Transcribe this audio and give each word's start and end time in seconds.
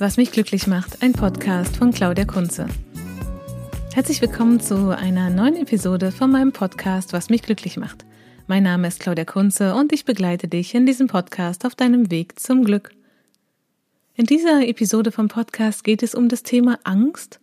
Was 0.00 0.16
mich 0.16 0.30
glücklich 0.30 0.68
macht, 0.68 1.02
ein 1.02 1.12
Podcast 1.12 1.76
von 1.76 1.90
Claudia 1.90 2.24
Kunze. 2.24 2.68
Herzlich 3.92 4.22
willkommen 4.22 4.60
zu 4.60 4.96
einer 4.96 5.28
neuen 5.28 5.56
Episode 5.56 6.12
von 6.12 6.30
meinem 6.30 6.52
Podcast 6.52 7.12
Was 7.12 7.30
mich 7.30 7.42
glücklich 7.42 7.76
macht. 7.76 8.04
Mein 8.46 8.62
Name 8.62 8.86
ist 8.86 9.00
Claudia 9.00 9.24
Kunze 9.24 9.74
und 9.74 9.92
ich 9.92 10.04
begleite 10.04 10.46
dich 10.46 10.72
in 10.76 10.86
diesem 10.86 11.08
Podcast 11.08 11.66
auf 11.66 11.74
deinem 11.74 12.12
Weg 12.12 12.38
zum 12.38 12.62
Glück. 12.62 12.92
In 14.14 14.24
dieser 14.24 14.64
Episode 14.68 15.10
vom 15.10 15.26
Podcast 15.26 15.82
geht 15.82 16.04
es 16.04 16.14
um 16.14 16.28
das 16.28 16.44
Thema 16.44 16.78
Angst 16.84 17.40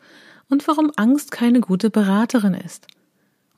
und 0.48 0.66
warum 0.66 0.94
Angst 0.96 1.32
keine 1.32 1.60
gute 1.60 1.90
Beraterin 1.90 2.54
ist. 2.54 2.88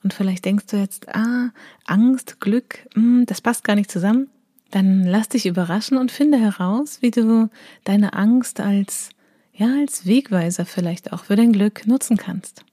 Und 0.02 0.16
vielleicht 0.16 0.43
denkst 0.43 0.66
du 0.66 0.77
jetzt, 0.77 1.07
ah, 1.09 1.52
Angst, 1.85 2.39
Glück, 2.39 2.79
mh, 2.95 3.02
hm, 3.03 3.25
das 3.27 3.41
passt 3.41 3.63
gar 3.63 3.75
nicht 3.75 3.91
zusammen. 3.91 4.31
Dann 4.71 5.03
lass 5.03 5.30
dich 5.30 5.45
überraschen 5.45 5.98
und 5.98 6.12
finde 6.12 6.38
heraus, 6.38 7.02
wie 7.02 7.12
du 7.12 7.49
deine 7.84 8.13
Angst 8.13 8.59
als, 8.59 9.09
ja, 9.53 9.73
als 9.80 10.05
Wegweiser 10.05 10.66
vielleicht 10.66 11.13
auch 11.13 11.25
für 11.25 11.35
dein 11.35 11.53
Glück 11.53 11.88
nutzen 11.88 12.17
kannst. 12.17 12.66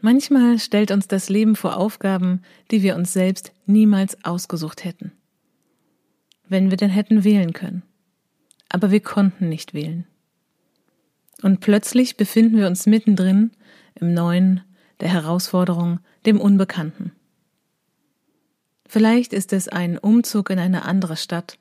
Manchmal 0.00 0.58
stellt 0.58 0.90
uns 0.90 1.08
das 1.08 1.28
Leben 1.28 1.56
vor 1.56 1.76
Aufgaben, 1.76 2.42
die 2.70 2.82
wir 2.82 2.96
uns 2.96 3.12
selbst 3.12 3.52
niemals 3.66 4.24
ausgesucht 4.24 4.84
hätten. 4.84 5.12
Wenn 6.48 6.70
wir 6.70 6.76
denn 6.76 6.90
hätten 6.90 7.22
wählen 7.22 7.52
können. 7.52 7.82
Aber 8.68 8.90
wir 8.90 9.00
konnten 9.00 9.48
nicht 9.48 9.74
wählen. 9.74 10.06
Und 11.42 11.60
plötzlich 11.60 12.16
befinden 12.16 12.56
wir 12.56 12.66
uns 12.66 12.86
mittendrin 12.86 13.50
im 13.94 14.14
Neuen, 14.14 14.62
der 15.00 15.08
Herausforderung, 15.08 16.00
dem 16.26 16.40
Unbekannten. 16.40 17.12
Vielleicht 18.92 19.32
ist 19.32 19.52
es 19.52 19.68
ein 19.68 19.98
Umzug 19.98 20.50
in 20.50 20.58
eine 20.58 20.84
andere 20.84 21.16
Stadt 21.16 21.60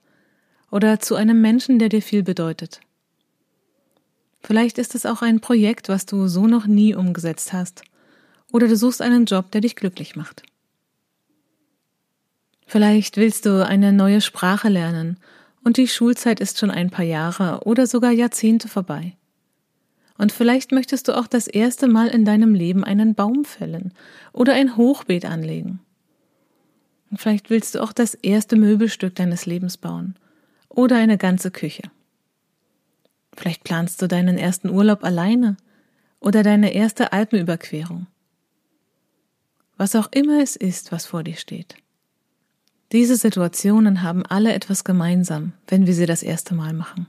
oder 0.72 0.99
zu 0.99 1.13
einem 1.13 1.39
Menschen, 1.41 1.77
der 1.77 1.88
dir 1.88 2.02
viel 2.02 2.23
bedeutet. 2.23 2.81
Vielleicht 4.41 4.80
ist 4.80 4.95
es 4.95 5.05
auch 5.05 5.22
ein 5.22 5.39
Projekt, 5.39 5.89
was 5.89 6.07
du 6.07 6.27
so 6.27 6.47
noch 6.47 6.66
nie 6.66 6.95
umgesetzt 6.95 7.53
hast, 7.53 7.83
oder 8.52 8.67
du 8.67 8.75
suchst 8.75 9.03
einen 9.03 9.25
Job, 9.25 9.52
der 9.52 9.61
dich 9.61 9.75
glücklich 9.75 10.16
macht. 10.16 10.41
Vielleicht 12.66 13.16
willst 13.17 13.45
du 13.45 13.63
eine 13.63 13.94
neue 13.94 14.22
Sprache 14.22 14.69
lernen 14.69 15.17
und 15.63 15.77
die 15.77 15.88
Schulzeit 15.88 16.39
ist 16.39 16.57
schon 16.57 16.72
ein 16.72 16.89
paar 16.89 17.05
Jahre 17.05 17.59
oder 17.63 17.85
sogar 17.85 18.09
Jahrzehnte 18.09 18.67
vorbei. 18.67 19.16
Und 20.17 20.31
vielleicht 20.31 20.72
möchtest 20.72 21.07
du 21.07 21.16
auch 21.16 21.27
das 21.27 21.45
erste 21.45 21.88
Mal 21.88 22.07
in 22.07 22.25
deinem 22.25 22.55
Leben 22.55 22.83
einen 22.83 23.13
Baum 23.13 23.45
fällen 23.45 23.94
oder 24.33 24.53
ein 24.53 24.77
Hochbeet 24.77 25.25
anlegen. 25.25 25.80
Und 27.09 27.19
vielleicht 27.19 27.49
willst 27.49 27.75
du 27.75 27.81
auch 27.81 27.93
das 27.93 28.13
erste 28.13 28.55
Möbelstück 28.55 29.15
deines 29.15 29.45
Lebens 29.45 29.77
bauen 29.77 30.15
oder 30.67 30.97
eine 30.97 31.17
ganze 31.17 31.51
Küche. 31.51 31.83
Vielleicht 33.35 33.63
planst 33.63 34.01
du 34.01 34.07
deinen 34.07 34.38
ersten 34.38 34.69
Urlaub 34.69 35.03
alleine 35.03 35.57
oder 36.19 36.43
deine 36.43 36.73
erste 36.73 37.13
Alpenüberquerung. 37.13 38.07
Was 39.77 39.95
auch 39.95 40.09
immer 40.11 40.41
es 40.41 40.55
ist, 40.55 40.91
was 40.91 41.05
vor 41.05 41.23
dir 41.23 41.38
steht. 41.38 41.75
Diese 42.91 43.16
Situationen 43.16 44.01
haben 44.01 44.25
alle 44.25 44.53
etwas 44.53 44.83
gemeinsam, 44.83 45.53
wenn 45.67 45.88
wir 45.88 45.94
sie 45.94 46.05
das 46.05 46.23
erste 46.23 46.55
Mal 46.55 46.73
machen. 46.73 47.07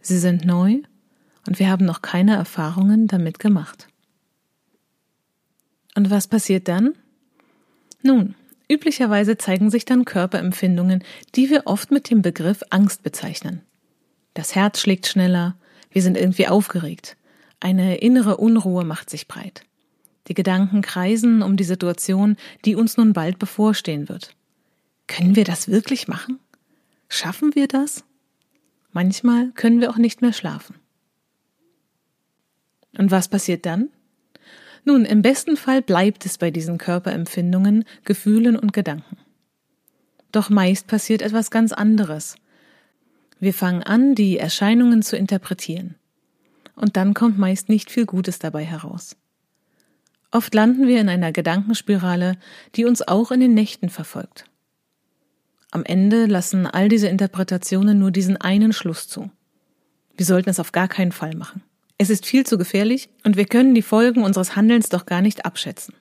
Sie 0.00 0.18
sind 0.18 0.44
neu 0.44 0.82
und 1.46 1.58
wir 1.58 1.68
haben 1.68 1.84
noch 1.84 2.02
keine 2.02 2.36
Erfahrungen 2.36 3.06
damit 3.06 3.38
gemacht. 3.38 3.88
Und 5.96 6.10
was 6.10 6.28
passiert 6.28 6.68
dann? 6.68 6.94
Nun, 8.02 8.34
Üblicherweise 8.70 9.36
zeigen 9.36 9.68
sich 9.68 9.84
dann 9.84 10.04
Körperempfindungen, 10.04 11.02
die 11.34 11.50
wir 11.50 11.62
oft 11.66 11.90
mit 11.90 12.08
dem 12.08 12.22
Begriff 12.22 12.62
Angst 12.70 13.02
bezeichnen. 13.02 13.62
Das 14.32 14.54
Herz 14.54 14.80
schlägt 14.80 15.08
schneller, 15.08 15.56
wir 15.90 16.02
sind 16.02 16.16
irgendwie 16.16 16.46
aufgeregt, 16.46 17.16
eine 17.58 17.96
innere 17.96 18.36
Unruhe 18.36 18.84
macht 18.84 19.10
sich 19.10 19.26
breit. 19.26 19.64
Die 20.28 20.34
Gedanken 20.34 20.82
kreisen 20.82 21.42
um 21.42 21.56
die 21.56 21.64
Situation, 21.64 22.36
die 22.64 22.76
uns 22.76 22.96
nun 22.96 23.12
bald 23.12 23.40
bevorstehen 23.40 24.08
wird. 24.08 24.36
Können 25.08 25.34
wir 25.34 25.44
das 25.44 25.66
wirklich 25.66 26.06
machen? 26.06 26.38
Schaffen 27.08 27.56
wir 27.56 27.66
das? 27.66 28.04
Manchmal 28.92 29.50
können 29.56 29.80
wir 29.80 29.90
auch 29.90 29.98
nicht 29.98 30.22
mehr 30.22 30.32
schlafen. 30.32 30.76
Und 32.96 33.10
was 33.10 33.26
passiert 33.26 33.66
dann? 33.66 33.88
Nun, 34.84 35.04
im 35.04 35.22
besten 35.22 35.56
Fall 35.56 35.82
bleibt 35.82 36.24
es 36.26 36.38
bei 36.38 36.50
diesen 36.50 36.78
Körperempfindungen, 36.78 37.84
Gefühlen 38.04 38.56
und 38.56 38.72
Gedanken. 38.72 39.18
Doch 40.32 40.48
meist 40.48 40.86
passiert 40.86 41.22
etwas 41.22 41.50
ganz 41.50 41.72
anderes. 41.72 42.36
Wir 43.40 43.54
fangen 43.54 43.82
an, 43.82 44.14
die 44.14 44.38
Erscheinungen 44.38 45.02
zu 45.02 45.16
interpretieren. 45.16 45.96
Und 46.76 46.96
dann 46.96 47.14
kommt 47.14 47.38
meist 47.38 47.68
nicht 47.68 47.90
viel 47.90 48.06
Gutes 48.06 48.38
dabei 48.38 48.64
heraus. 48.64 49.16
Oft 50.30 50.54
landen 50.54 50.86
wir 50.86 51.00
in 51.00 51.08
einer 51.08 51.32
Gedankenspirale, 51.32 52.36
die 52.76 52.84
uns 52.84 53.06
auch 53.06 53.32
in 53.32 53.40
den 53.40 53.54
Nächten 53.54 53.88
verfolgt. 53.88 54.44
Am 55.72 55.84
Ende 55.84 56.26
lassen 56.26 56.66
all 56.66 56.88
diese 56.88 57.08
Interpretationen 57.08 57.98
nur 57.98 58.10
diesen 58.10 58.36
einen 58.36 58.72
Schluss 58.72 59.08
zu. 59.08 59.30
Wir 60.16 60.26
sollten 60.26 60.50
es 60.50 60.60
auf 60.60 60.72
gar 60.72 60.88
keinen 60.88 61.12
Fall 61.12 61.34
machen. 61.34 61.62
Es 62.02 62.08
ist 62.08 62.24
viel 62.24 62.46
zu 62.46 62.56
gefährlich 62.56 63.10
und 63.24 63.36
wir 63.36 63.44
können 63.44 63.74
die 63.74 63.82
Folgen 63.82 64.24
unseres 64.24 64.56
Handelns 64.56 64.88
doch 64.88 65.04
gar 65.04 65.20
nicht 65.20 65.44
abschätzen. 65.44 65.94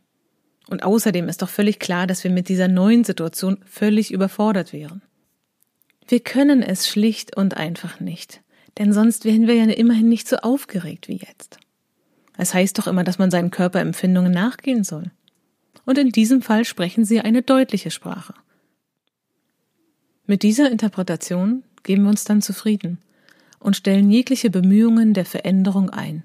Und 0.70 0.84
außerdem 0.84 1.28
ist 1.28 1.42
doch 1.42 1.50
völlig 1.50 1.78
klar, 1.78 2.08
dass 2.08 2.24
wir 2.24 2.32
mit 2.32 2.48
dieser 2.48 2.70
neuen 2.70 3.04
Situation 3.04 3.58
völlig 3.66 4.14
überfordert 4.14 4.72
wären. 4.72 5.02
Wir 6.08 6.22
können 6.22 6.64
es 6.64 6.88
schlicht 6.88 7.36
und 7.36 7.58
einfach 7.58 8.00
nicht, 8.00 8.40
denn 8.78 8.94
sonst 8.94 9.26
wären 9.26 9.46
wir 9.46 9.56
ja 9.56 9.66
immerhin 9.66 10.08
nicht 10.08 10.30
so 10.30 10.38
aufgeregt 10.38 11.10
wie 11.10 11.18
jetzt. 11.18 11.60
Es 12.38 12.54
heißt 12.54 12.78
doch 12.78 12.88
immer, 12.88 13.04
dass 13.04 13.20
man 13.20 13.30
seinen 13.30 13.52
Körperempfindungen 13.52 14.32
nachgehen 14.32 14.86
soll. 14.86 15.12
Und 15.84 15.98
in 15.98 16.12
diesem 16.14 16.42
Fall 16.42 16.64
sprechen 16.64 17.04
sie 17.04 17.20
eine 17.20 17.42
deutliche 17.42 17.92
Sprache. 17.92 18.36
Mit 20.26 20.44
dieser 20.44 20.72
Interpretation 20.72 21.66
geben 21.84 22.04
wir 22.04 22.10
uns 22.12 22.24
dann 22.24 22.42
zufrieden 22.42 23.00
und 23.60 23.76
stellen 23.76 24.10
jegliche 24.10 24.50
Bemühungen 24.50 25.14
der 25.14 25.26
Veränderung 25.26 25.90
ein. 25.90 26.24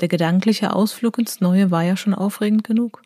Der 0.00 0.08
gedankliche 0.08 0.72
Ausflug 0.72 1.18
ins 1.18 1.40
Neue 1.40 1.70
war 1.70 1.82
ja 1.82 1.96
schon 1.96 2.14
aufregend 2.14 2.64
genug, 2.64 3.02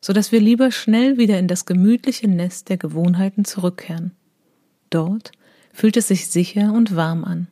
so 0.00 0.12
dass 0.12 0.32
wir 0.32 0.40
lieber 0.40 0.70
schnell 0.70 1.18
wieder 1.18 1.38
in 1.38 1.48
das 1.48 1.66
gemütliche 1.66 2.28
Nest 2.28 2.68
der 2.68 2.76
Gewohnheiten 2.76 3.44
zurückkehren. 3.44 4.12
Dort 4.90 5.32
fühlt 5.72 5.96
es 5.96 6.08
sich 6.08 6.28
sicher 6.28 6.72
und 6.72 6.96
warm 6.96 7.24
an. 7.24 7.48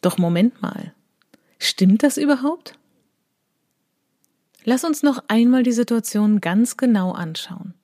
Doch 0.00 0.18
Moment 0.18 0.62
mal, 0.62 0.94
stimmt 1.58 2.02
das 2.02 2.16
überhaupt? 2.16 2.78
Lass 4.64 4.84
uns 4.84 5.02
noch 5.02 5.24
einmal 5.28 5.62
die 5.62 5.72
Situation 5.72 6.40
ganz 6.40 6.76
genau 6.76 7.12
anschauen. 7.12 7.74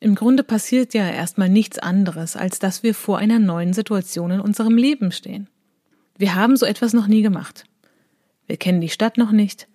Im 0.00 0.14
Grunde 0.14 0.42
passiert 0.42 0.94
ja 0.94 1.08
erstmal 1.08 1.48
nichts 1.48 1.78
anderes, 1.78 2.36
als 2.36 2.58
dass 2.58 2.82
wir 2.82 2.94
vor 2.94 3.18
einer 3.18 3.38
neuen 3.38 3.72
Situation 3.72 4.30
in 4.30 4.40
unserem 4.40 4.76
Leben 4.76 5.12
stehen. 5.12 5.48
Wir 6.16 6.34
haben 6.34 6.56
so 6.56 6.66
etwas 6.66 6.92
noch 6.92 7.06
nie 7.06 7.22
gemacht. 7.22 7.64
Wir 8.46 8.56
kennen 8.56 8.80
die 8.80 8.90
Stadt 8.90 9.18
noch 9.18 9.32
nicht. 9.32 9.66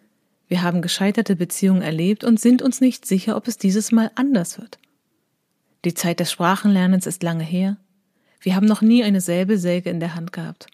Wir 0.48 0.62
haben 0.62 0.82
gescheiterte 0.82 1.36
Beziehungen 1.36 1.82
erlebt 1.82 2.24
und 2.24 2.40
sind 2.40 2.62
uns 2.62 2.82
nicht 2.82 3.06
sicher, 3.06 3.36
ob 3.36 3.48
es 3.48 3.58
dieses 3.58 3.92
Mal 3.92 4.12
anders 4.16 4.60
wird. 4.60 4.80
Die 5.86 5.94
Zeit 5.94 6.20
des 6.20 6.32
Sprachenlernens 6.32 7.08
ist 7.08 7.24
lange 7.24 7.44
her. 7.44 7.78
Wir 8.42 8.56
haben 8.56 8.66
noch 8.66 8.82
nie 8.82 9.04
eine 9.04 9.22
Säbelsäge 9.22 9.90
in 9.90 10.00
der 10.00 10.16
Hand 10.16 10.34
gehabt. 10.34 10.68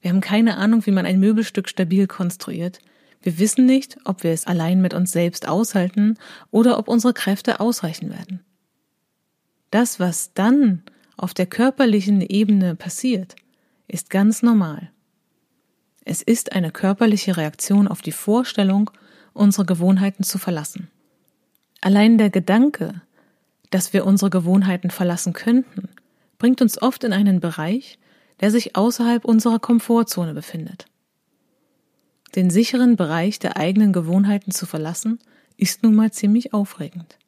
Wir 0.00 0.10
haben 0.10 0.20
keine 0.20 0.56
Ahnung, 0.56 0.84
wie 0.86 0.90
man 0.92 1.06
ein 1.06 1.20
Möbelstück 1.20 1.68
stabil 1.68 2.06
konstruiert. 2.06 2.80
Wir 3.22 3.38
wissen 3.38 3.66
nicht, 3.66 3.96
ob 4.04 4.22
wir 4.22 4.32
es 4.32 4.46
allein 4.46 4.80
mit 4.80 4.94
uns 4.94 5.12
selbst 5.12 5.48
aushalten 5.48 6.16
oder 6.50 6.78
ob 6.78 6.88
unsere 6.88 7.12
Kräfte 7.12 7.60
ausreichen 7.60 8.10
werden. 8.10 8.40
Das, 9.76 10.00
was 10.00 10.32
dann 10.32 10.80
auf 11.18 11.34
der 11.34 11.44
körperlichen 11.44 12.22
Ebene 12.22 12.74
passiert, 12.74 13.36
ist 13.88 14.08
ganz 14.08 14.42
normal. 14.42 14.90
Es 16.02 16.22
ist 16.22 16.52
eine 16.52 16.70
körperliche 16.70 17.36
Reaktion 17.36 17.86
auf 17.86 18.00
die 18.00 18.12
Vorstellung, 18.12 18.90
unsere 19.34 19.66
Gewohnheiten 19.66 20.22
zu 20.22 20.38
verlassen. 20.38 20.88
Allein 21.82 22.16
der 22.16 22.30
Gedanke, 22.30 23.02
dass 23.68 23.92
wir 23.92 24.06
unsere 24.06 24.30
Gewohnheiten 24.30 24.88
verlassen 24.88 25.34
könnten, 25.34 25.90
bringt 26.38 26.62
uns 26.62 26.80
oft 26.80 27.04
in 27.04 27.12
einen 27.12 27.40
Bereich, 27.40 27.98
der 28.40 28.50
sich 28.50 28.76
außerhalb 28.76 29.26
unserer 29.26 29.58
Komfortzone 29.58 30.32
befindet. 30.32 30.86
Den 32.34 32.48
sicheren 32.48 32.96
Bereich 32.96 33.40
der 33.40 33.58
eigenen 33.58 33.92
Gewohnheiten 33.92 34.52
zu 34.52 34.64
verlassen, 34.64 35.18
ist 35.58 35.82
nun 35.82 35.94
mal 35.94 36.12
ziemlich 36.12 36.54
aufregend. 36.54 37.18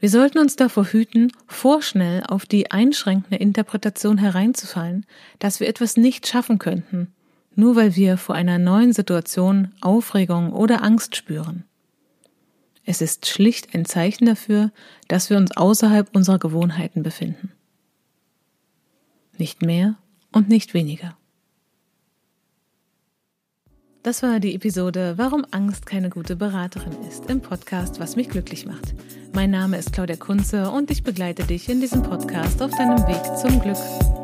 Wir 0.00 0.10
sollten 0.10 0.38
uns 0.38 0.54
davor 0.54 0.86
hüten, 0.86 1.32
vorschnell 1.48 2.22
auf 2.22 2.46
die 2.46 2.70
einschränkende 2.70 3.36
Interpretation 3.36 4.16
hereinzufallen, 4.18 5.06
dass 5.40 5.58
wir 5.58 5.68
etwas 5.68 5.96
nicht 5.96 6.28
schaffen 6.28 6.58
könnten, 6.58 7.12
nur 7.56 7.74
weil 7.74 7.96
wir 7.96 8.16
vor 8.16 8.36
einer 8.36 8.58
neuen 8.58 8.92
Situation 8.92 9.72
Aufregung 9.80 10.52
oder 10.52 10.84
Angst 10.84 11.16
spüren. 11.16 11.64
Es 12.84 13.02
ist 13.02 13.26
schlicht 13.26 13.74
ein 13.74 13.84
Zeichen 13.84 14.26
dafür, 14.26 14.70
dass 15.08 15.30
wir 15.30 15.36
uns 15.36 15.56
außerhalb 15.56 16.14
unserer 16.14 16.38
Gewohnheiten 16.38 17.02
befinden. 17.02 17.50
Nicht 19.36 19.62
mehr 19.62 19.96
und 20.32 20.48
nicht 20.48 20.74
weniger. 20.74 21.16
Das 24.04 24.22
war 24.22 24.38
die 24.38 24.54
Episode 24.54 25.14
Warum 25.16 25.44
Angst 25.50 25.84
keine 25.84 26.08
gute 26.08 26.36
Beraterin 26.36 26.96
ist 27.06 27.28
im 27.28 27.40
Podcast 27.42 27.98
Was 27.98 28.14
mich 28.14 28.30
glücklich 28.30 28.64
macht. 28.64 28.94
Mein 29.32 29.50
Name 29.50 29.78
ist 29.78 29.92
Claudia 29.92 30.16
Kunze 30.16 30.70
und 30.70 30.90
ich 30.90 31.02
begleite 31.02 31.44
dich 31.44 31.68
in 31.68 31.80
diesem 31.80 32.02
Podcast 32.02 32.60
auf 32.62 32.70
deinem 32.72 32.98
Weg 33.06 33.38
zum 33.38 33.60
Glück. 33.60 34.17